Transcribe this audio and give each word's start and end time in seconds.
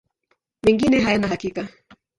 Mengine 0.63 0.99
hayana 0.99 1.27
hakika. 1.27 1.67